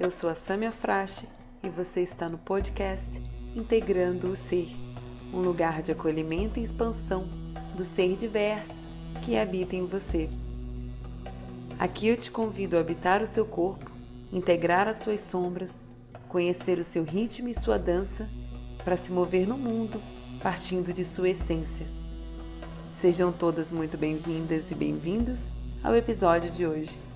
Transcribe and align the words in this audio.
Eu 0.00 0.10
sou 0.10 0.30
a 0.30 0.34
Samia 0.34 0.72
Frache 0.72 1.28
e 1.62 1.68
você 1.68 2.00
está 2.00 2.26
no 2.26 2.38
podcast 2.38 3.22
Integrando 3.54 4.28
o 4.28 4.34
Ser, 4.34 4.74
um 5.30 5.42
lugar 5.42 5.82
de 5.82 5.92
acolhimento 5.92 6.58
e 6.58 6.62
expansão 6.62 7.28
do 7.76 7.84
ser 7.84 8.16
diverso 8.16 8.90
que 9.20 9.36
habita 9.36 9.76
em 9.76 9.84
você. 9.84 10.30
Aqui 11.78 12.08
eu 12.08 12.16
te 12.16 12.30
convido 12.30 12.78
a 12.78 12.80
habitar 12.80 13.22
o 13.22 13.26
seu 13.26 13.44
corpo, 13.44 13.90
integrar 14.32 14.88
as 14.88 15.00
suas 15.00 15.20
sombras, 15.20 15.84
conhecer 16.28 16.78
o 16.78 16.84
seu 16.84 17.04
ritmo 17.04 17.50
e 17.50 17.54
sua 17.54 17.78
dança 17.78 18.26
para 18.82 18.96
se 18.96 19.12
mover 19.12 19.46
no 19.46 19.58
mundo 19.58 20.02
partindo 20.42 20.94
de 20.94 21.04
sua 21.04 21.28
essência. 21.28 21.86
Sejam 22.94 23.30
todas 23.30 23.70
muito 23.70 23.98
bem-vindas 23.98 24.70
e 24.70 24.74
bem-vindos 24.74 25.52
ao 25.84 25.94
episódio 25.94 26.50
de 26.50 26.66
hoje. 26.66 27.09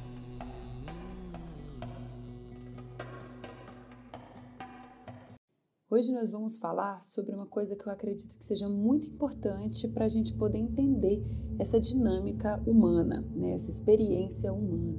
Hoje 5.95 6.12
nós 6.12 6.33
vamos 6.33 6.59
falar 6.59 7.01
sobre 7.01 7.33
uma 7.33 7.47
coisa 7.47 7.77
que 7.77 7.87
eu 7.87 7.93
acredito 7.93 8.37
que 8.37 8.45
seja 8.45 8.69
muito 8.69 9.07
importante 9.07 9.87
para 9.87 10.07
a 10.07 10.09
gente 10.09 10.35
poder 10.35 10.59
entender 10.59 11.25
essa 11.57 11.79
dinâmica 11.79 12.61
humana, 12.66 13.25
né? 13.33 13.52
essa 13.52 13.71
experiência 13.71 14.52
humana. 14.52 14.99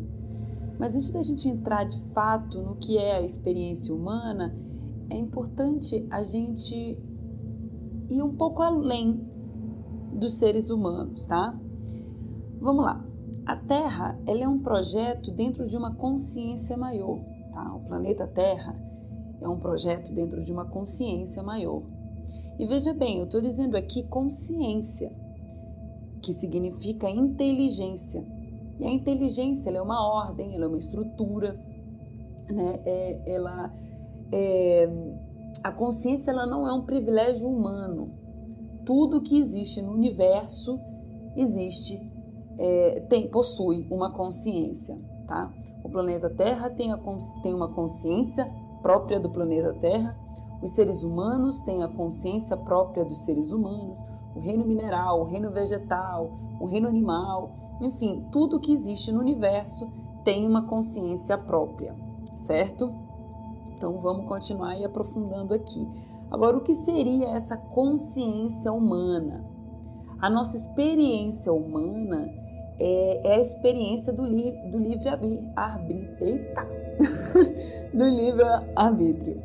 Mas 0.80 0.96
antes 0.96 1.12
da 1.12 1.22
gente 1.22 1.50
entrar 1.50 1.84
de 1.84 2.00
fato 2.14 2.62
no 2.62 2.78
que 2.78 2.98
é 2.98 3.18
a 3.18 3.22
experiência 3.22 3.94
humana, 3.94 4.58
é 5.10 5.18
importante 5.18 6.08
a 6.10 6.24
gente 6.24 6.98
ir 8.10 8.24
um 8.24 8.34
pouco 8.34 8.62
além 8.62 9.20
dos 10.14 10.36
seres 10.36 10.70
humanos, 10.70 11.26
tá? 11.26 11.60
Vamos 12.58 12.86
lá. 12.86 13.06
A 13.46 13.58
Terra, 13.58 14.18
ela 14.26 14.44
é 14.46 14.48
um 14.48 14.60
projeto 14.60 15.30
dentro 15.30 15.68
de 15.68 15.76
uma 15.76 15.94
consciência 15.94 16.78
maior, 16.78 17.20
tá? 17.52 17.76
O 17.76 17.82
planeta 17.82 18.26
Terra 18.26 18.85
é 19.42 19.48
um 19.48 19.60
projeto 19.60 20.14
dentro 20.14 20.44
de 20.44 20.52
uma 20.52 20.66
consciência 20.66 21.44
maior. 21.44 21.84
E 22.58 22.66
veja 22.66 22.94
bem, 22.94 23.20
eu 23.20 23.26
estou 23.26 23.42
dizendo 23.42 23.76
aqui 23.76 24.04
consciência, 24.04 25.12
que 26.22 26.32
significa 26.34 27.10
inteligência. 27.10 28.26
E 28.80 28.86
a 28.86 28.90
inteligência 28.90 29.70
é 29.70 29.82
uma 29.82 30.06
ordem, 30.08 30.56
ela 30.56 30.66
é 30.66 30.68
uma 30.68 30.78
estrutura, 30.78 31.60
né? 32.50 32.80
É, 32.86 33.34
ela 33.36 33.74
é, 34.32 34.90
a 35.64 35.72
consciência 35.72 36.32
ela 36.32 36.46
não 36.46 36.68
é 36.68 36.74
um 36.74 36.84
privilégio 36.84 37.50
humano. 37.50 38.12
Tudo 38.86 39.22
que 39.22 39.38
existe 39.38 39.82
no 39.82 39.92
universo 39.92 40.80
existe, 41.36 42.00
é, 42.58 43.00
tem, 43.10 43.28
possui 43.28 43.86
uma 43.90 44.12
consciência, 44.12 44.98
tá? 45.28 45.52
O 45.84 45.90
planeta 45.90 46.30
Terra 46.30 46.70
tem, 46.70 46.92
a, 46.92 47.00
tem 47.42 47.54
uma 47.54 47.70
consciência 47.74 48.50
própria 48.86 49.20
do 49.20 49.32
planeta 49.32 49.74
Terra, 49.74 50.16
os 50.62 50.70
seres 50.70 51.02
humanos 51.02 51.60
têm 51.62 51.82
a 51.82 51.88
consciência 51.88 52.56
própria 52.56 53.04
dos 53.04 53.18
seres 53.18 53.52
humanos, 53.52 54.00
o 54.36 54.40
reino 54.40 54.64
mineral, 54.64 55.22
o 55.22 55.24
reino 55.24 55.50
vegetal, 55.50 56.30
o 56.60 56.68
reino 56.68 56.88
animal, 56.88 57.50
enfim, 57.82 58.24
tudo 58.32 58.60
que 58.60 58.72
existe 58.72 59.12
no 59.12 59.22
universo 59.22 59.92
tem 60.24 60.46
uma 60.46 60.68
consciência 60.68 61.36
própria, 61.36 61.96
certo? 62.38 62.94
Então 63.74 63.98
vamos 63.98 64.28
continuar 64.28 64.74
aí 64.74 64.86
aprofundando 64.86 65.56
aqui. 65.56 65.88
Agora, 66.30 66.56
o 66.56 66.62
que 66.62 66.76
seria 66.76 67.30
essa 67.30 67.58
consciência 67.58 68.72
humana? 68.72 69.44
A 70.22 70.30
nossa 70.30 70.56
experiência 70.56 71.52
humana 71.52 72.32
é, 72.80 73.32
é 73.32 73.36
a 73.36 73.40
experiência 73.40 74.14
do, 74.14 74.24
li, 74.24 74.52
do 74.70 74.78
livre 74.78 75.10
arbítrio. 75.56 76.16
Eita! 76.22 76.68
do 77.94 78.06
livre-arbítrio, 78.06 79.42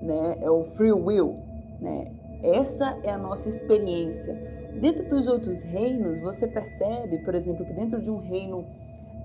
né? 0.00 0.38
É 0.40 0.50
o 0.50 0.62
free 0.62 0.92
will, 0.92 1.36
né? 1.80 2.12
Essa 2.42 2.98
é 3.02 3.10
a 3.10 3.18
nossa 3.18 3.48
experiência. 3.48 4.34
Dentro 4.80 5.08
dos 5.08 5.28
outros 5.28 5.62
reinos, 5.62 6.20
você 6.20 6.46
percebe, 6.46 7.18
por 7.18 7.34
exemplo, 7.34 7.66
que 7.66 7.72
dentro 7.72 8.00
de 8.00 8.10
um 8.10 8.18
reino 8.18 8.64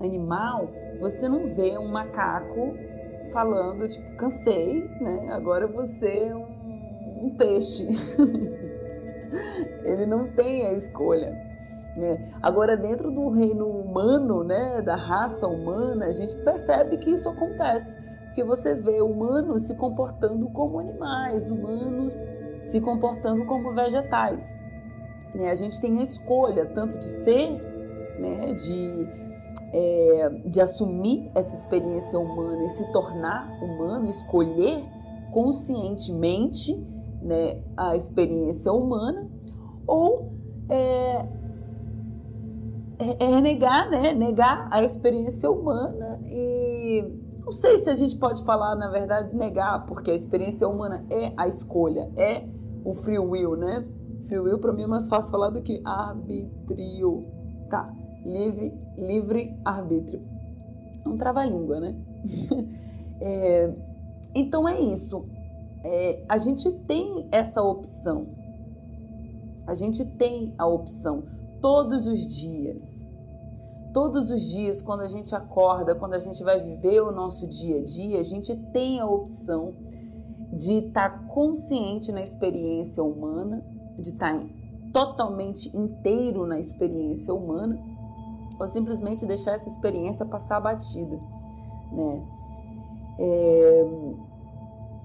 animal, 0.00 0.68
você 1.00 1.28
não 1.28 1.46
vê 1.46 1.78
um 1.78 1.88
macaco 1.88 2.74
falando, 3.32 3.88
tipo, 3.88 4.16
cansei, 4.16 4.88
né? 5.00 5.28
Agora 5.30 5.66
você 5.66 6.08
é 6.08 6.34
um, 6.34 7.26
um 7.26 7.34
peixe. 7.36 7.88
Ele 9.84 10.06
não 10.06 10.28
tem 10.28 10.66
a 10.66 10.72
escolha. 10.72 11.45
Né? 11.96 12.30
Agora, 12.42 12.76
dentro 12.76 13.10
do 13.10 13.30
reino 13.30 13.66
humano, 13.66 14.44
né, 14.44 14.82
da 14.82 14.96
raça 14.96 15.46
humana, 15.46 16.06
a 16.06 16.12
gente 16.12 16.36
percebe 16.36 16.98
que 16.98 17.10
isso 17.10 17.28
acontece, 17.28 17.96
porque 18.26 18.44
você 18.44 18.74
vê 18.74 19.00
humanos 19.00 19.62
se 19.62 19.74
comportando 19.76 20.46
como 20.50 20.78
animais, 20.78 21.50
humanos 21.50 22.14
se 22.62 22.80
comportando 22.80 23.46
como 23.46 23.72
vegetais. 23.72 24.54
Né? 25.34 25.50
A 25.50 25.54
gente 25.54 25.80
tem 25.80 25.98
a 25.98 26.02
escolha 26.02 26.66
tanto 26.66 26.98
de 26.98 27.04
ser, 27.04 27.52
né, 28.20 28.52
de, 28.52 29.08
é, 29.72 30.30
de 30.44 30.60
assumir 30.60 31.30
essa 31.34 31.54
experiência 31.56 32.18
humana 32.18 32.62
e 32.64 32.68
se 32.68 32.92
tornar 32.92 33.48
humano, 33.62 34.06
escolher 34.06 34.84
conscientemente 35.32 36.76
né, 37.22 37.62
a 37.76 37.96
experiência 37.96 38.70
humana, 38.72 39.30
ou 39.86 40.32
é, 40.68 41.26
é, 42.98 43.24
é 43.24 43.40
negar, 43.40 43.90
né? 43.90 44.12
Negar 44.12 44.68
a 44.70 44.82
experiência 44.82 45.50
humana 45.50 46.20
e 46.24 47.26
não 47.44 47.52
sei 47.52 47.78
se 47.78 47.88
a 47.88 47.94
gente 47.94 48.16
pode 48.16 48.44
falar, 48.44 48.74
na 48.74 48.90
verdade, 48.90 49.34
negar, 49.36 49.86
porque 49.86 50.10
a 50.10 50.14
experiência 50.14 50.66
humana 50.66 51.04
é 51.08 51.32
a 51.36 51.46
escolha, 51.46 52.10
é 52.16 52.44
o 52.84 52.92
free 52.92 53.18
will, 53.18 53.56
né? 53.56 53.86
Free 54.26 54.40
will 54.40 54.58
para 54.58 54.72
mim 54.72 54.82
é 54.82 54.86
mais 54.86 55.08
fácil 55.08 55.30
falar 55.30 55.50
do 55.50 55.62
que 55.62 55.80
arbítrio. 55.84 57.24
Tá, 57.70 57.92
livre, 58.24 58.72
livre 58.96 59.56
arbítrio. 59.64 60.22
É 61.04 61.08
um 61.08 61.16
trava-língua, 61.16 61.78
né? 61.78 61.94
é, 63.20 63.74
então 64.34 64.68
é 64.68 64.80
isso. 64.80 65.28
É, 65.84 66.24
a 66.28 66.38
gente 66.38 66.70
tem 66.80 67.28
essa 67.30 67.62
opção. 67.62 68.26
A 69.66 69.74
gente 69.74 70.04
tem 70.04 70.52
a 70.58 70.66
opção 70.66 71.24
todos 71.60 72.06
os 72.06 72.20
dias. 72.34 73.06
Todos 73.92 74.30
os 74.30 74.50
dias, 74.50 74.82
quando 74.82 75.00
a 75.00 75.08
gente 75.08 75.34
acorda, 75.34 75.98
quando 75.98 76.14
a 76.14 76.18
gente 76.18 76.42
vai 76.44 76.62
viver 76.62 77.00
o 77.00 77.12
nosso 77.12 77.48
dia 77.48 77.80
a 77.80 77.84
dia, 77.84 78.20
a 78.20 78.22
gente 78.22 78.54
tem 78.72 79.00
a 79.00 79.06
opção 79.06 79.74
de 80.52 80.86
estar 80.86 81.26
consciente 81.28 82.12
na 82.12 82.20
experiência 82.20 83.02
humana, 83.02 83.64
de 83.98 84.10
estar 84.10 84.38
totalmente 84.92 85.74
inteiro 85.76 86.46
na 86.46 86.58
experiência 86.58 87.32
humana, 87.32 87.78
ou 88.58 88.66
simplesmente 88.68 89.26
deixar 89.26 89.52
essa 89.52 89.68
experiência 89.68 90.24
passar 90.24 90.60
batida, 90.60 91.18
né? 91.92 92.22
É... 93.18 93.86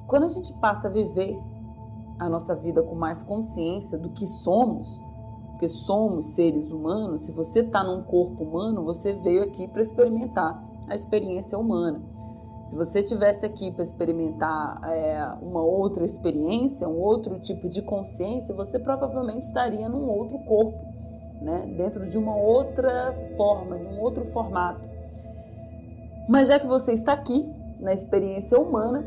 Quando 0.07 0.23
a 0.23 0.29
gente 0.29 0.53
passa 0.59 0.87
a 0.87 0.91
viver 0.91 1.37
a 2.19 2.29
nossa 2.29 2.55
vida 2.55 2.83
com 2.83 2.95
mais 2.95 3.23
consciência 3.23 3.97
do 3.97 4.09
que 4.09 4.27
somos, 4.27 5.01
porque 5.61 5.69
somos 5.69 6.25
seres 6.33 6.71
humanos, 6.71 7.27
se 7.27 7.31
você 7.31 7.59
está 7.59 7.83
num 7.83 8.01
corpo 8.01 8.43
humano, 8.43 8.83
você 8.83 9.13
veio 9.13 9.43
aqui 9.43 9.67
para 9.67 9.83
experimentar 9.83 10.59
a 10.87 10.95
experiência 10.95 11.55
humana. 11.55 12.01
Se 12.65 12.75
você 12.75 13.03
tivesse 13.03 13.45
aqui 13.45 13.71
para 13.71 13.83
experimentar 13.83 14.81
é, 14.85 15.37
uma 15.39 15.61
outra 15.61 16.03
experiência, 16.03 16.89
um 16.89 16.97
outro 16.97 17.39
tipo 17.39 17.69
de 17.69 17.83
consciência, 17.83 18.55
você 18.55 18.79
provavelmente 18.79 19.43
estaria 19.43 19.87
num 19.87 20.09
outro 20.09 20.39
corpo, 20.39 20.79
né? 21.39 21.71
dentro 21.77 22.07
de 22.07 22.17
uma 22.17 22.35
outra 22.35 23.13
forma, 23.37 23.77
de 23.77 23.85
um 23.85 23.99
outro 23.99 24.25
formato. 24.25 24.89
Mas 26.27 26.47
já 26.47 26.59
que 26.59 26.65
você 26.65 26.91
está 26.91 27.13
aqui 27.13 27.47
na 27.79 27.93
experiência 27.93 28.59
humana, 28.59 29.05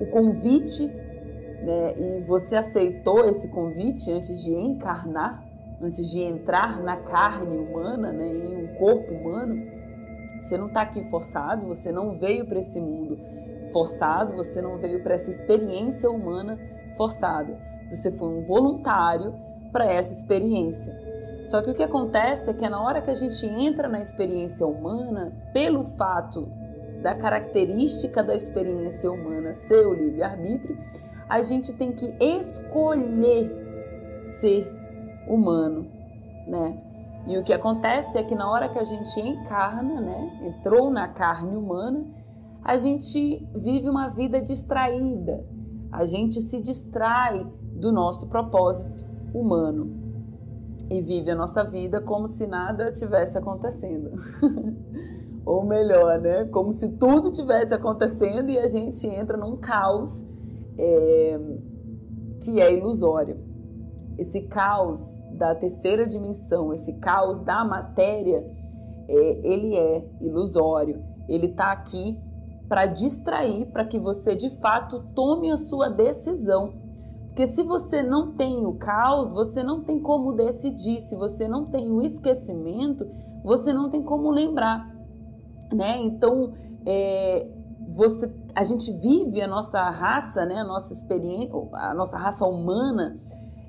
o 0.00 0.06
convite, 0.06 0.84
né, 0.84 1.94
e 1.96 2.22
você 2.22 2.56
aceitou 2.56 3.24
esse 3.24 3.46
convite 3.52 4.10
antes 4.10 4.42
de 4.42 4.52
encarnar, 4.52 5.51
antes 5.82 6.10
de 6.10 6.20
entrar 6.20 6.80
na 6.80 6.96
carne 6.96 7.58
humana, 7.58 8.12
né, 8.12 8.26
em 8.26 8.64
um 8.64 8.74
corpo 8.74 9.12
humano, 9.12 9.60
você 10.40 10.56
não 10.56 10.68
está 10.68 10.82
aqui 10.82 11.02
forçado, 11.10 11.66
você 11.66 11.90
não 11.90 12.14
veio 12.14 12.46
para 12.46 12.58
esse 12.58 12.80
mundo 12.80 13.18
forçado, 13.72 14.34
você 14.34 14.60
não 14.60 14.78
veio 14.78 15.02
para 15.02 15.14
essa 15.14 15.30
experiência 15.30 16.10
humana 16.10 16.58
forçada. 16.96 17.58
Você 17.90 18.10
foi 18.12 18.28
um 18.28 18.42
voluntário 18.42 19.34
para 19.70 19.86
essa 19.86 20.12
experiência. 20.12 20.94
Só 21.44 21.60
que 21.62 21.70
o 21.70 21.74
que 21.74 21.82
acontece 21.82 22.50
é 22.50 22.54
que 22.54 22.68
na 22.68 22.80
hora 22.82 23.00
que 23.00 23.10
a 23.10 23.14
gente 23.14 23.44
entra 23.46 23.88
na 23.88 24.00
experiência 24.00 24.66
humana, 24.66 25.32
pelo 25.52 25.84
fato 25.84 26.48
da 27.02 27.14
característica 27.16 28.22
da 28.22 28.34
experiência 28.34 29.10
humana 29.10 29.54
ser 29.54 29.86
o 29.86 29.94
livre-arbítrio, 29.94 30.78
a 31.28 31.42
gente 31.42 31.72
tem 31.72 31.92
que 31.92 32.14
escolher 32.20 33.50
ser 34.40 34.81
humano, 35.28 35.86
né? 36.46 36.82
E 37.26 37.38
o 37.38 37.44
que 37.44 37.52
acontece 37.52 38.18
é 38.18 38.24
que 38.24 38.34
na 38.34 38.50
hora 38.50 38.68
que 38.68 38.78
a 38.78 38.84
gente 38.84 39.20
encarna, 39.20 40.00
né, 40.00 40.40
entrou 40.42 40.90
na 40.90 41.06
carne 41.06 41.56
humana, 41.56 42.04
a 42.64 42.76
gente 42.76 43.46
vive 43.54 43.88
uma 43.88 44.08
vida 44.08 44.40
distraída. 44.40 45.44
A 45.90 46.04
gente 46.04 46.40
se 46.40 46.60
distrai 46.60 47.46
do 47.74 47.92
nosso 47.92 48.28
propósito 48.28 49.04
humano 49.32 50.02
e 50.90 51.00
vive 51.00 51.30
a 51.30 51.34
nossa 51.34 51.64
vida 51.64 52.00
como 52.00 52.26
se 52.26 52.46
nada 52.46 52.90
tivesse 52.90 53.38
acontecendo. 53.38 54.10
Ou 55.44 55.64
melhor, 55.64 56.20
né? 56.20 56.44
Como 56.46 56.72
se 56.72 56.90
tudo 56.92 57.30
tivesse 57.30 57.74
acontecendo 57.74 58.50
e 58.50 58.58
a 58.58 58.66
gente 58.66 59.06
entra 59.06 59.36
num 59.36 59.56
caos 59.56 60.24
é, 60.78 61.40
que 62.40 62.60
é 62.60 62.72
ilusório. 62.72 63.51
Esse 64.18 64.42
caos 64.42 65.18
da 65.32 65.54
terceira 65.54 66.06
dimensão, 66.06 66.72
esse 66.72 66.94
caos 66.94 67.40
da 67.40 67.64
matéria, 67.64 68.44
é, 69.08 69.40
ele 69.42 69.76
é 69.76 70.04
ilusório. 70.20 71.02
Ele 71.28 71.46
está 71.46 71.72
aqui 71.72 72.20
para 72.68 72.86
distrair, 72.86 73.66
para 73.66 73.84
que 73.84 73.98
você 73.98 74.34
de 74.34 74.50
fato 74.60 75.04
tome 75.14 75.50
a 75.50 75.56
sua 75.56 75.88
decisão. 75.88 76.72
Porque 77.26 77.46
se 77.46 77.62
você 77.62 78.02
não 78.02 78.32
tem 78.32 78.66
o 78.66 78.74
caos, 78.74 79.32
você 79.32 79.62
não 79.62 79.82
tem 79.82 80.00
como 80.00 80.34
decidir. 80.34 81.00
Se 81.00 81.16
você 81.16 81.48
não 81.48 81.66
tem 81.66 81.90
o 81.90 82.02
esquecimento, 82.02 83.08
você 83.42 83.72
não 83.72 83.90
tem 83.90 84.02
como 84.02 84.30
lembrar, 84.30 84.86
né? 85.72 85.98
Então, 85.98 86.52
é, 86.86 87.48
você, 87.88 88.30
a 88.54 88.62
gente 88.62 88.92
vive 88.92 89.40
a 89.40 89.48
nossa 89.48 89.82
raça, 89.90 90.44
né? 90.44 90.56
A 90.56 90.64
nossa 90.64 90.92
experiência, 90.92 91.52
a 91.72 91.94
nossa 91.94 92.18
raça 92.18 92.46
humana 92.46 93.18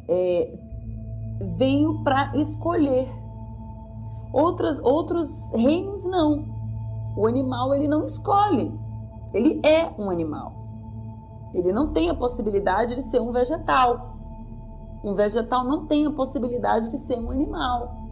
é, 0.07 0.57
veio 1.57 2.03
para 2.03 2.35
escolher. 2.35 3.07
Outras, 4.31 4.79
outros 4.79 5.51
reinos 5.53 6.05
não. 6.05 6.45
O 7.15 7.27
animal 7.27 7.73
ele 7.75 7.87
não 7.87 8.03
escolhe, 8.03 8.73
ele 9.33 9.61
é 9.63 9.89
um 9.99 10.09
animal. 10.09 10.53
Ele 11.53 11.71
não 11.71 11.93
tem 11.93 12.09
a 12.09 12.15
possibilidade 12.15 12.95
de 12.95 13.03
ser 13.03 13.19
um 13.19 13.31
vegetal. 13.31 14.17
Um 15.03 15.13
vegetal 15.13 15.63
não 15.63 15.85
tem 15.85 16.07
a 16.07 16.11
possibilidade 16.11 16.89
de 16.89 16.97
ser 16.97 17.19
um 17.19 17.29
animal. 17.29 18.03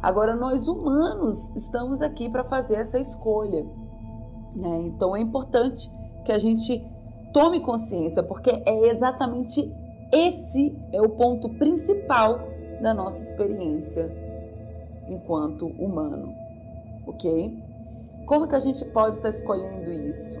Agora, 0.00 0.36
nós 0.36 0.68
humanos 0.68 1.50
estamos 1.56 2.02
aqui 2.02 2.28
para 2.28 2.44
fazer 2.44 2.74
essa 2.74 2.98
escolha. 2.98 3.66
Né? 4.54 4.82
Então, 4.82 5.16
é 5.16 5.20
importante 5.20 5.90
que 6.24 6.30
a 6.30 6.38
gente 6.38 6.86
tome 7.32 7.60
consciência, 7.60 8.22
porque 8.22 8.62
é 8.64 8.88
exatamente 8.88 9.72
esse 10.12 10.76
é 10.92 11.00
o 11.00 11.08
ponto 11.08 11.48
principal 11.50 12.40
da 12.80 12.92
nossa 12.92 13.22
experiência 13.22 14.10
enquanto 15.08 15.66
humano, 15.66 16.34
ok? 17.06 17.56
Como 18.26 18.48
que 18.48 18.54
a 18.54 18.58
gente 18.58 18.84
pode 18.86 19.16
estar 19.16 19.28
escolhendo 19.28 19.92
isso? 19.92 20.40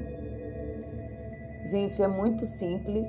Gente, 1.64 2.02
é 2.02 2.08
muito 2.08 2.44
simples, 2.44 3.08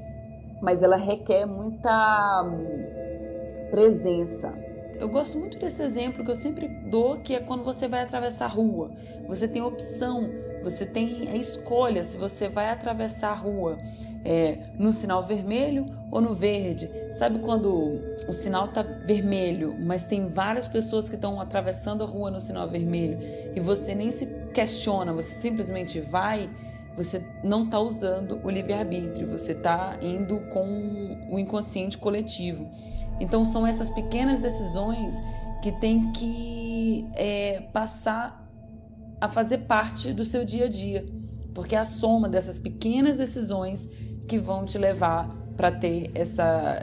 mas 0.61 0.81
ela 0.81 0.95
requer 0.95 1.45
muita 1.45 2.43
hum, 2.43 3.69
presença. 3.69 4.53
Eu 4.99 5.09
gosto 5.09 5.37
muito 5.37 5.57
desse 5.57 5.83
exemplo 5.83 6.23
que 6.23 6.31
eu 6.31 6.35
sempre 6.35 6.67
dou, 6.67 7.19
que 7.19 7.35
é 7.35 7.39
quando 7.39 7.63
você 7.63 7.87
vai 7.87 8.01
atravessar 8.01 8.45
a 8.45 8.49
rua. 8.49 8.91
Você 9.27 9.47
tem 9.47 9.61
opção, 9.61 10.29
você 10.63 10.85
tem 10.85 11.27
a 11.29 11.35
escolha 11.35 12.03
se 12.03 12.17
você 12.17 12.47
vai 12.47 12.69
atravessar 12.69 13.31
a 13.31 13.35
rua 13.35 13.77
é, 14.23 14.59
no 14.77 14.91
sinal 14.91 15.25
vermelho 15.25 15.85
ou 16.11 16.21
no 16.21 16.33
verde. 16.33 16.89
Sabe 17.13 17.39
quando 17.39 18.01
o 18.27 18.33
sinal 18.33 18.67
tá 18.67 18.81
vermelho, 18.81 19.75
mas 19.79 20.03
tem 20.03 20.27
várias 20.27 20.67
pessoas 20.67 21.09
que 21.09 21.15
estão 21.15 21.39
atravessando 21.39 22.03
a 22.03 22.07
rua 22.07 22.31
no 22.31 22.39
sinal 22.39 22.67
vermelho 22.69 23.19
e 23.55 23.59
você 23.59 23.93
nem 23.93 24.11
se 24.11 24.25
questiona, 24.53 25.13
você 25.13 25.33
simplesmente 25.33 25.99
vai? 25.99 26.49
você 26.95 27.21
não 27.43 27.65
está 27.65 27.79
usando 27.79 28.39
o 28.43 28.49
livre-arbítrio, 28.49 29.27
você 29.27 29.51
está 29.51 29.97
indo 30.01 30.39
com 30.49 31.27
o 31.29 31.37
inconsciente 31.37 31.97
coletivo. 31.97 32.69
Então 33.19 33.45
são 33.45 33.65
essas 33.65 33.89
pequenas 33.89 34.39
decisões 34.39 35.15
que 35.61 35.71
tem 35.71 36.11
que 36.11 37.07
é, 37.13 37.61
passar 37.73 38.45
a 39.19 39.27
fazer 39.27 39.59
parte 39.59 40.13
do 40.13 40.25
seu 40.25 40.43
dia 40.43 40.65
a 40.65 40.69
dia, 40.69 41.05
porque 41.53 41.75
é 41.75 41.79
a 41.79 41.85
soma 41.85 42.27
dessas 42.27 42.59
pequenas 42.59 43.17
decisões 43.17 43.87
que 44.27 44.37
vão 44.37 44.65
te 44.65 44.77
levar 44.77 45.29
para 45.55 45.71
ter 45.71 46.11
essa 46.13 46.79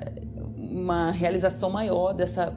uma 0.57 1.11
realização 1.11 1.71
maior 1.71 2.15
dessa 2.15 2.57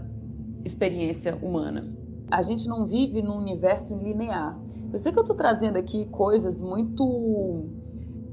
experiência 0.64 1.36
humana. 1.36 1.86
A 2.32 2.42
gente 2.42 2.68
não 2.68 2.86
vive 2.86 3.22
num 3.22 3.38
universo 3.38 3.98
linear. 3.98 4.58
Eu 4.92 4.98
sei 4.98 5.12
que 5.12 5.20
eu 5.20 5.24
estou 5.24 5.36
trazendo 5.36 5.78
aqui 5.78 6.06
coisas 6.06 6.62
muito 6.62 7.66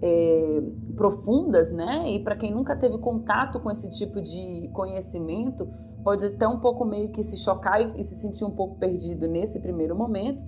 é, 0.03 0.63
profundas, 0.97 1.73
né? 1.73 2.11
E 2.11 2.23
para 2.23 2.37
quem 2.37 2.53
nunca 2.53 2.75
teve 2.77 2.99
contato 2.99 3.61
com 3.61 3.71
esse 3.71 3.89
tipo 3.91 4.21
de 4.21 4.69
conhecimento, 4.73 5.69
pode 6.03 6.27
até 6.27 6.47
um 6.49 6.59
pouco 6.59 6.85
meio 6.85 7.11
que 7.13 7.23
se 7.23 7.37
chocar 7.37 7.81
e, 7.81 8.01
e 8.01 8.03
se 8.03 8.17
sentir 8.21 8.45
um 8.45 8.51
pouco 8.51 8.77
perdido 8.77 9.29
nesse 9.29 9.61
primeiro 9.61 9.95
momento. 9.95 10.45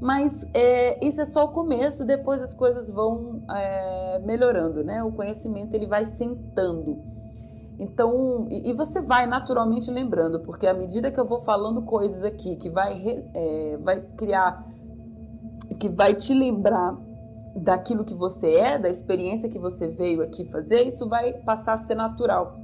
Mas 0.00 0.48
é, 0.54 1.04
isso 1.04 1.20
é 1.20 1.24
só 1.24 1.44
o 1.44 1.48
começo, 1.48 2.06
depois 2.06 2.40
as 2.40 2.54
coisas 2.54 2.90
vão 2.90 3.42
é, 3.50 4.18
melhorando, 4.20 4.84
né? 4.84 5.02
O 5.02 5.12
conhecimento 5.12 5.74
ele 5.74 5.86
vai 5.86 6.04
sentando. 6.04 6.98
Então, 7.78 8.46
e, 8.50 8.70
e, 8.70 8.74
você 8.74 9.00
vai 9.00 9.26
naturalmente 9.26 9.90
lembrando, 9.90 10.40
porque 10.40 10.66
à 10.66 10.74
medida 10.74 11.10
que 11.10 11.18
eu 11.18 11.26
vou 11.26 11.40
falando 11.40 11.82
coisas 11.82 12.22
aqui 12.22 12.56
que 12.56 12.68
vai, 12.68 13.24
é, 13.34 13.78
vai 13.78 14.02
criar, 14.16 14.66
que 15.78 15.88
vai 15.88 16.14
te 16.14 16.34
lembrar 16.34 16.98
daquilo 17.54 18.04
que 18.04 18.14
você 18.14 18.54
é, 18.54 18.78
da 18.78 18.88
experiência 18.88 19.48
que 19.48 19.58
você 19.58 19.88
veio 19.88 20.22
aqui 20.22 20.44
fazer, 20.44 20.86
isso 20.86 21.08
vai 21.08 21.32
passar 21.32 21.74
a 21.74 21.78
ser 21.78 21.94
natural 21.94 22.56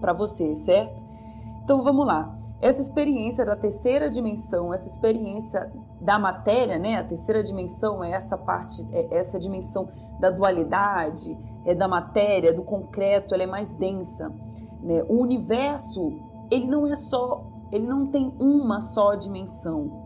para 0.00 0.12
você, 0.12 0.54
certo? 0.56 1.04
Então 1.64 1.82
vamos 1.82 2.06
lá. 2.06 2.36
Essa 2.60 2.80
experiência 2.80 3.44
da 3.44 3.56
terceira 3.56 4.08
dimensão, 4.08 4.72
essa 4.72 4.88
experiência 4.88 5.70
da 6.00 6.18
matéria, 6.18 6.78
né? 6.78 6.96
A 6.96 7.04
terceira 7.04 7.42
dimensão 7.42 8.02
é 8.02 8.12
essa 8.12 8.38
parte, 8.38 8.86
é 8.92 9.16
essa 9.16 9.38
dimensão 9.38 9.88
da 10.20 10.30
dualidade, 10.30 11.36
é 11.64 11.74
da 11.74 11.88
matéria, 11.88 12.54
do 12.54 12.62
concreto, 12.62 13.34
ela 13.34 13.42
é 13.42 13.46
mais 13.46 13.72
densa. 13.72 14.30
Né? 14.82 15.02
O 15.08 15.20
universo, 15.20 16.12
ele 16.50 16.66
não 16.66 16.86
é 16.86 16.96
só, 16.96 17.44
ele 17.72 17.86
não 17.86 18.06
tem 18.06 18.32
uma 18.38 18.80
só 18.80 19.14
dimensão. 19.14 20.04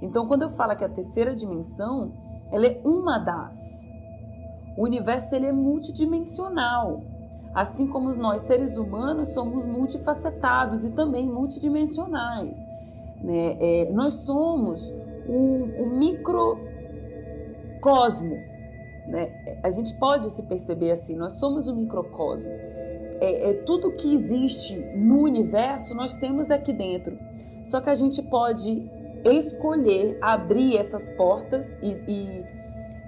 Então, 0.00 0.26
quando 0.26 0.42
eu 0.42 0.50
falo 0.50 0.74
que 0.76 0.84
a 0.84 0.88
terceira 0.88 1.34
dimensão, 1.34 2.12
ela 2.50 2.66
é 2.66 2.80
uma 2.84 3.18
das. 3.18 3.88
O 4.76 4.84
universo 4.84 5.34
ele 5.34 5.46
é 5.46 5.52
multidimensional. 5.52 7.02
Assim 7.54 7.88
como 7.88 8.14
nós 8.14 8.42
seres 8.42 8.76
humanos 8.76 9.34
somos 9.34 9.64
multifacetados 9.64 10.84
e 10.84 10.92
também 10.92 11.28
multidimensionais. 11.28 12.58
Né? 13.22 13.56
É, 13.60 13.90
nós 13.92 14.14
somos 14.24 14.80
o, 15.28 15.82
o 15.82 15.86
microcosmo 15.98 16.70
né? 19.10 19.58
A 19.62 19.70
gente 19.70 19.94
pode 19.94 20.30
se 20.30 20.44
perceber 20.44 20.92
assim, 20.92 21.16
nós 21.16 21.34
somos 21.34 21.66
o 21.66 21.74
microcosmo. 21.74 22.50
É, 23.20 23.50
é, 23.50 23.54
tudo 23.54 23.92
que 23.92 24.14
existe 24.14 24.78
no 24.96 25.22
universo 25.22 25.94
nós 25.94 26.14
temos 26.14 26.50
aqui 26.50 26.72
dentro. 26.72 27.18
Só 27.64 27.80
que 27.80 27.90
a 27.90 27.94
gente 27.94 28.22
pode 28.22 28.88
escolher 29.24 30.18
abrir 30.20 30.76
essas 30.76 31.10
portas 31.10 31.76
e, 31.82 31.92
e, 32.08 32.44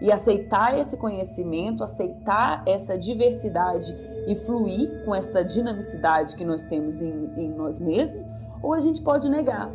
e 0.02 0.12
aceitar 0.12 0.78
esse 0.78 0.96
conhecimento, 0.96 1.82
aceitar 1.82 2.62
essa 2.66 2.98
diversidade 2.98 3.96
e 4.26 4.34
fluir 4.34 5.04
com 5.04 5.14
essa 5.14 5.44
dinamicidade 5.44 6.36
que 6.36 6.44
nós 6.44 6.64
temos 6.64 7.00
em, 7.00 7.30
em 7.36 7.48
nós 7.50 7.78
mesmos, 7.78 8.22
ou 8.62 8.72
a 8.72 8.78
gente 8.78 9.02
pode 9.02 9.28
negar. 9.28 9.70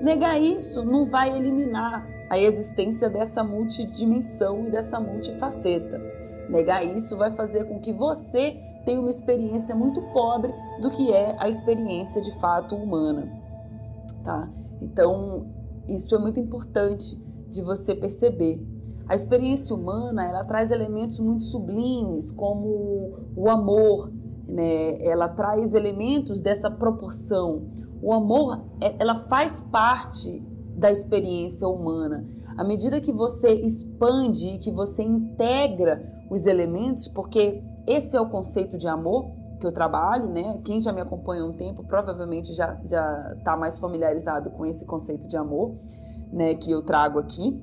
Negar 0.00 0.40
isso 0.40 0.84
não 0.84 1.04
vai 1.06 1.36
eliminar 1.36 2.06
a 2.30 2.38
existência 2.38 3.10
dessa 3.10 3.42
multidimensão 3.42 4.66
e 4.66 4.70
dessa 4.70 5.00
multifaceta. 5.00 6.00
Negar 6.48 6.84
isso 6.84 7.16
vai 7.16 7.30
fazer 7.32 7.64
com 7.64 7.80
que 7.80 7.92
você 7.92 8.56
tenha 8.84 9.00
uma 9.00 9.10
experiência 9.10 9.74
muito 9.74 10.00
pobre 10.12 10.52
do 10.80 10.90
que 10.90 11.12
é 11.12 11.36
a 11.38 11.48
experiência 11.48 12.20
de 12.22 12.32
fato 12.40 12.74
humana, 12.74 13.30
tá? 14.24 14.48
Então, 14.80 15.46
isso 15.94 16.14
é 16.14 16.18
muito 16.18 16.38
importante 16.38 17.20
de 17.48 17.62
você 17.62 17.94
perceber. 17.94 18.64
A 19.08 19.14
experiência 19.14 19.74
humana, 19.74 20.24
ela 20.24 20.44
traz 20.44 20.70
elementos 20.70 21.18
muito 21.18 21.42
sublimes, 21.44 22.30
como 22.30 23.18
o 23.36 23.50
amor, 23.50 24.12
né? 24.46 25.04
Ela 25.04 25.28
traz 25.28 25.74
elementos 25.74 26.40
dessa 26.40 26.70
proporção. 26.70 27.68
O 28.00 28.12
amor, 28.12 28.64
é, 28.80 28.94
ela 29.00 29.16
faz 29.16 29.60
parte 29.60 30.40
da 30.76 30.90
experiência 30.90 31.66
humana. 31.66 32.24
À 32.56 32.62
medida 32.62 33.00
que 33.00 33.12
você 33.12 33.52
expande 33.52 34.54
e 34.54 34.58
que 34.58 34.70
você 34.70 35.02
integra 35.02 36.24
os 36.30 36.46
elementos, 36.46 37.08
porque 37.08 37.62
esse 37.86 38.16
é 38.16 38.20
o 38.20 38.28
conceito 38.28 38.78
de 38.78 38.86
amor 38.86 39.39
que 39.60 39.66
eu 39.66 39.72
trabalho, 39.72 40.28
né? 40.28 40.60
Quem 40.64 40.80
já 40.80 40.92
me 40.92 41.00
acompanha 41.00 41.42
há 41.42 41.46
um 41.46 41.52
tempo 41.52 41.84
provavelmente 41.84 42.52
já 42.54 42.80
já 42.84 43.34
está 43.36 43.56
mais 43.56 43.78
familiarizado 43.78 44.50
com 44.50 44.66
esse 44.66 44.84
conceito 44.84 45.28
de 45.28 45.36
amor, 45.36 45.74
né? 46.32 46.54
Que 46.54 46.70
eu 46.72 46.82
trago 46.82 47.18
aqui, 47.18 47.62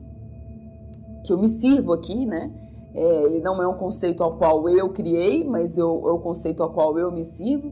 que 1.25 1.33
eu 1.33 1.37
me 1.37 1.49
sirvo 1.49 1.91
aqui, 1.91 2.25
né? 2.25 2.53
É, 2.93 3.23
ele 3.25 3.41
não 3.41 3.61
é 3.61 3.67
um 3.67 3.75
conceito 3.75 4.23
ao 4.23 4.37
qual 4.37 4.67
eu 4.69 4.89
criei, 4.93 5.43
mas 5.43 5.77
eu, 5.77 6.07
é 6.07 6.11
o 6.11 6.19
conceito 6.19 6.63
ao 6.63 6.71
qual 6.71 6.97
eu 6.97 7.11
me 7.11 7.25
sirvo, 7.25 7.71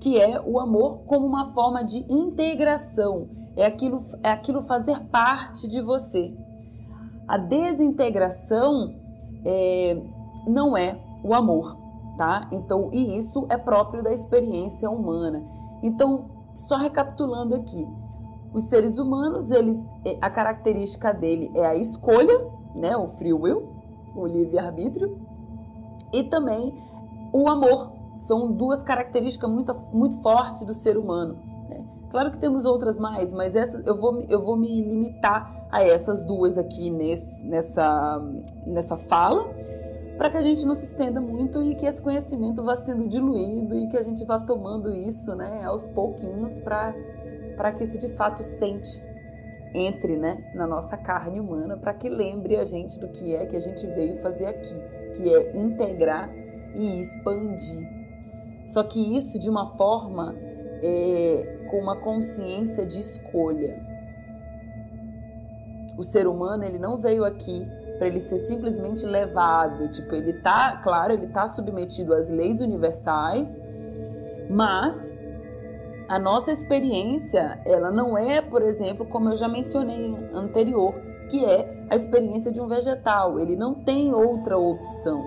que 0.00 0.18
é 0.18 0.40
o 0.40 0.58
amor 0.58 1.00
como 1.06 1.26
uma 1.26 1.52
forma 1.52 1.82
de 1.84 2.04
integração. 2.10 3.28
É 3.56 3.66
aquilo, 3.66 4.02
é 4.22 4.30
aquilo 4.30 4.62
fazer 4.62 4.98
parte 5.10 5.68
de 5.68 5.80
você. 5.80 6.32
A 7.28 7.36
desintegração 7.36 8.94
é, 9.44 10.00
não 10.46 10.76
é 10.76 10.98
o 11.22 11.34
amor, 11.34 11.76
tá? 12.16 12.48
Então, 12.52 12.90
e 12.92 13.16
isso 13.16 13.46
é 13.48 13.56
próprio 13.56 14.02
da 14.02 14.12
experiência 14.12 14.90
humana. 14.90 15.42
Então, 15.82 16.26
só 16.54 16.76
recapitulando 16.76 17.54
aqui, 17.54 17.86
os 18.52 18.64
seres 18.64 18.98
humanos, 18.98 19.50
ele, 19.50 19.82
a 20.20 20.28
característica 20.28 21.12
dele 21.12 21.50
é 21.54 21.66
a 21.66 21.74
escolha, 21.74 22.46
né, 22.74 22.96
o 22.96 23.08
free 23.08 23.32
will, 23.32 23.70
o 24.14 24.26
livre-arbítrio, 24.26 25.18
e 26.12 26.22
também 26.24 26.74
o 27.32 27.48
amor. 27.48 27.92
São 28.16 28.52
duas 28.52 28.82
características 28.82 29.50
muito, 29.50 29.74
muito 29.92 30.20
fortes 30.20 30.64
do 30.64 30.74
ser 30.74 30.98
humano. 30.98 31.38
Né? 31.68 31.82
Claro 32.10 32.30
que 32.30 32.38
temos 32.38 32.66
outras 32.66 32.98
mais, 32.98 33.32
mas 33.32 33.56
essas, 33.56 33.86
eu, 33.86 33.98
vou, 33.98 34.20
eu 34.28 34.44
vou 34.44 34.54
me 34.54 34.82
limitar 34.82 35.50
a 35.72 35.82
essas 35.82 36.26
duas 36.26 36.58
aqui 36.58 36.90
nesse, 36.90 37.42
nessa, 37.42 38.22
nessa 38.66 38.98
fala, 38.98 39.48
para 40.16 40.30
que 40.30 40.36
a 40.36 40.40
gente 40.40 40.64
não 40.66 40.74
se 40.74 40.86
estenda 40.86 41.20
muito 41.20 41.62
e 41.62 41.74
que 41.74 41.86
esse 41.86 42.02
conhecimento 42.02 42.62
vá 42.62 42.76
sendo 42.76 43.08
diluído 43.08 43.76
e 43.76 43.88
que 43.88 43.96
a 43.96 44.02
gente 44.02 44.24
vá 44.24 44.38
tomando 44.38 44.94
isso 44.94 45.34
né, 45.34 45.64
aos 45.64 45.86
pouquinhos 45.88 46.60
para 46.60 47.72
que 47.72 47.82
isso 47.82 47.98
de 47.98 48.08
fato 48.10 48.42
sente 48.42 49.02
entre 49.74 50.16
né, 50.16 50.52
na 50.54 50.66
nossa 50.66 50.96
carne 50.96 51.40
humana 51.40 51.76
para 51.76 51.94
que 51.94 52.08
lembre 52.08 52.56
a 52.56 52.64
gente 52.64 53.00
do 53.00 53.08
que 53.08 53.34
é 53.34 53.46
que 53.46 53.56
a 53.56 53.60
gente 53.60 53.86
veio 53.86 54.16
fazer 54.16 54.46
aqui, 54.46 54.74
que 55.16 55.34
é 55.34 55.56
integrar 55.56 56.30
e 56.74 57.00
expandir. 57.00 57.88
Só 58.66 58.82
que 58.82 59.16
isso 59.16 59.38
de 59.38 59.48
uma 59.48 59.66
forma 59.76 60.34
é, 60.82 61.66
com 61.70 61.78
uma 61.78 61.96
consciência 61.96 62.84
de 62.84 63.00
escolha. 63.00 63.80
O 65.96 66.02
ser 66.02 66.26
humano 66.26 66.64
ele 66.64 66.78
não 66.78 66.96
veio 66.96 67.24
aqui 67.24 67.66
para 68.02 68.08
ele 68.08 68.18
ser 68.18 68.40
simplesmente 68.40 69.06
levado, 69.06 69.88
tipo 69.88 70.12
ele 70.12 70.32
tá, 70.32 70.80
claro, 70.82 71.12
ele 71.12 71.28
tá 71.28 71.46
submetido 71.46 72.12
às 72.12 72.28
leis 72.30 72.60
universais, 72.60 73.62
mas 74.50 75.16
a 76.08 76.18
nossa 76.18 76.50
experiência, 76.50 77.60
ela 77.64 77.92
não 77.92 78.18
é, 78.18 78.42
por 78.42 78.60
exemplo, 78.60 79.06
como 79.06 79.28
eu 79.28 79.36
já 79.36 79.46
mencionei 79.46 80.16
anterior, 80.32 80.92
que 81.30 81.44
é 81.44 81.86
a 81.88 81.94
experiência 81.94 82.50
de 82.50 82.60
um 82.60 82.66
vegetal. 82.66 83.38
Ele 83.38 83.54
não 83.54 83.72
tem 83.72 84.12
outra 84.12 84.58
opção. 84.58 85.22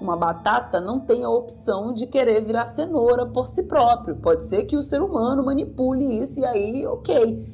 Uma 0.00 0.16
batata 0.16 0.80
não 0.80 0.98
tem 0.98 1.22
a 1.22 1.30
opção 1.30 1.94
de 1.94 2.08
querer 2.08 2.44
virar 2.44 2.66
cenoura 2.66 3.26
por 3.26 3.46
si 3.46 3.62
próprio. 3.62 4.16
Pode 4.16 4.42
ser 4.42 4.64
que 4.64 4.76
o 4.76 4.82
ser 4.82 5.00
humano 5.00 5.44
manipule 5.44 6.18
isso 6.18 6.40
e 6.40 6.44
aí, 6.44 6.84
ok. 6.84 7.46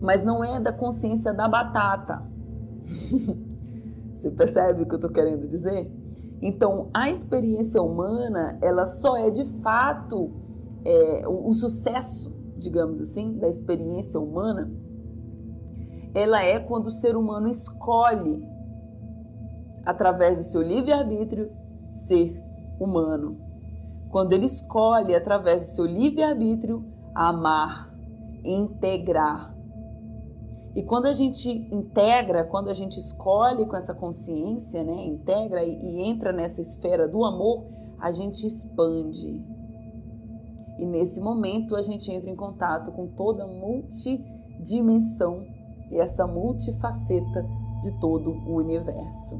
Mas 0.00 0.24
não 0.24 0.42
é 0.42 0.58
da 0.58 0.72
consciência 0.72 1.32
da 1.32 1.46
batata. 1.46 2.28
Você 4.16 4.30
percebe 4.30 4.82
o 4.82 4.86
que 4.86 4.92
eu 4.92 4.96
estou 4.96 5.10
querendo 5.10 5.48
dizer? 5.48 5.90
Então, 6.42 6.88
a 6.92 7.10
experiência 7.10 7.82
humana, 7.82 8.58
ela 8.60 8.86
só 8.86 9.16
é 9.16 9.30
de 9.30 9.44
fato 9.62 10.30
é, 10.84 11.28
o, 11.28 11.48
o 11.48 11.52
sucesso, 11.52 12.34
digamos 12.56 13.00
assim, 13.00 13.38
da 13.38 13.48
experiência 13.48 14.18
humana, 14.18 14.70
ela 16.14 16.42
é 16.42 16.58
quando 16.58 16.86
o 16.86 16.90
ser 16.90 17.16
humano 17.16 17.48
escolhe, 17.48 18.42
através 19.84 20.38
do 20.38 20.44
seu 20.44 20.62
livre-arbítrio, 20.62 21.50
ser 21.92 22.40
humano. 22.78 23.38
Quando 24.10 24.32
ele 24.32 24.46
escolhe, 24.46 25.14
através 25.14 25.62
do 25.62 25.66
seu 25.66 25.86
livre-arbítrio, 25.86 26.84
amar, 27.14 27.94
integrar. 28.44 29.54
E 30.74 30.82
quando 30.82 31.06
a 31.06 31.12
gente 31.12 31.50
integra, 31.74 32.44
quando 32.44 32.70
a 32.70 32.72
gente 32.72 32.98
escolhe 32.98 33.66
com 33.66 33.76
essa 33.76 33.94
consciência, 33.94 34.84
né, 34.84 35.06
integra 35.06 35.64
e, 35.64 35.74
e 35.74 36.02
entra 36.02 36.32
nessa 36.32 36.60
esfera 36.60 37.08
do 37.08 37.24
amor, 37.24 37.64
a 37.98 38.12
gente 38.12 38.46
expande, 38.46 39.42
e 40.80 40.86
nesse 40.86 41.20
momento 41.20 41.76
a 41.76 41.82
gente 41.82 42.10
entra 42.10 42.30
em 42.30 42.34
contato 42.34 42.90
com 42.92 43.06
toda 43.08 43.44
a 43.44 43.46
multidimensão 43.46 45.44
e 45.90 45.98
essa 45.98 46.26
multifaceta 46.26 47.46
de 47.82 47.92
todo 48.00 48.30
o 48.30 48.54
universo. 48.54 49.38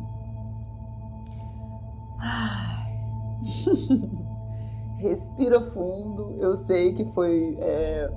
Respira 4.99 5.63
fundo. 5.63 6.37
Eu 6.39 6.57
sei 6.67 6.93
que 6.93 7.07
foi, 7.07 7.57
é, 7.59 8.13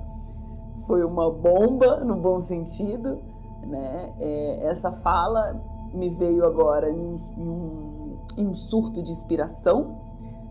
foi 0.86 1.04
uma 1.04 1.30
bomba 1.30 2.00
no 2.04 2.16
bom 2.16 2.40
sentido, 2.40 3.22
né? 3.66 4.12
É, 4.20 4.66
essa 4.66 4.92
fala 4.92 5.60
me 5.92 6.10
veio 6.10 6.44
agora 6.44 6.90
em 6.90 6.98
um, 6.98 7.18
em 7.36 7.48
um, 7.48 8.18
em 8.36 8.46
um 8.46 8.54
surto 8.54 9.02
de 9.02 9.10
inspiração, 9.10 9.96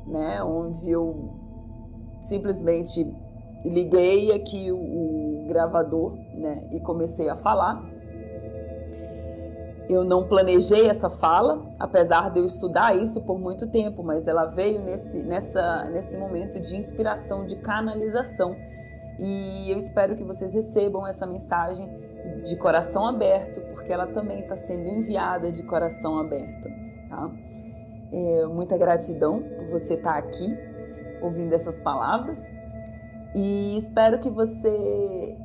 né? 0.06 0.44
Onde 0.44 0.90
eu 0.92 1.30
simplesmente 2.22 3.14
liguei 3.66 4.34
aqui 4.34 4.72
o, 4.72 4.78
o 4.78 5.48
gravador 5.48 6.14
né, 6.34 6.68
e 6.72 6.80
comecei 6.80 7.30
a 7.30 7.36
falar. 7.36 7.84
Eu 9.90 10.04
não 10.06 10.28
planejei 10.28 10.88
essa 10.88 11.10
fala, 11.10 11.62
apesar 11.78 12.32
de 12.32 12.40
eu 12.40 12.46
estudar 12.46 12.96
isso 12.96 13.22
por 13.22 13.38
muito 13.38 13.68
tempo, 13.68 14.02
mas 14.02 14.26
ela 14.28 14.46
veio 14.46 14.82
nesse, 14.82 15.22
nessa, 15.24 15.90
nesse 15.92 16.18
momento 16.18 16.60
de 16.60 16.78
inspiração, 16.78 17.46
de 17.46 17.58
canalização. 17.58 18.56
E 19.20 19.72
eu 19.72 19.78
espero 19.78 20.16
que 20.16 20.24
vocês 20.24 20.54
recebam 20.54 21.08
essa 21.08 21.26
mensagem 21.26 21.88
de 22.44 22.56
coração 22.58 23.06
aberto, 23.06 23.62
porque 23.74 23.92
ela 23.92 24.08
também 24.08 24.40
está 24.40 24.56
sendo 24.56 24.88
enviada 24.88 25.52
de 25.52 25.64
coração 25.64 26.18
aberto. 26.18 26.70
Tá? 27.10 27.32
É, 28.12 28.46
muita 28.48 28.78
gratidão 28.78 29.42
por 29.42 29.68
você 29.70 29.96
estar 29.96 30.14
tá 30.14 30.20
aqui 30.20 30.58
ouvindo 31.22 31.54
essas 31.54 31.80
palavras 31.80 32.38
e 33.36 33.76
espero 33.76 34.20
que 34.20 34.30
você 34.30 35.36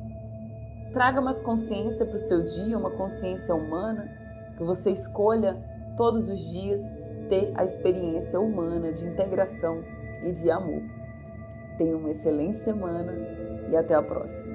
traga 0.93 1.21
mais 1.21 1.39
consciência 1.39 2.05
para 2.05 2.15
o 2.15 2.19
seu 2.19 2.43
dia, 2.43 2.77
uma 2.77 2.91
consciência 2.91 3.55
humana, 3.55 4.09
que 4.57 4.63
você 4.63 4.91
escolha 4.91 5.57
todos 5.97 6.29
os 6.29 6.51
dias 6.51 6.81
ter 7.27 7.51
a 7.55 7.63
experiência 7.63 8.39
humana 8.39 8.91
de 8.91 9.07
integração 9.07 9.83
e 10.23 10.31
de 10.31 10.51
amor. 10.51 10.81
Tenha 11.79 11.95
uma 11.95 12.11
excelente 12.11 12.57
semana 12.57 13.17
e 13.71 13.75
até 13.77 13.95
a 13.95 14.03
próxima. 14.03 14.53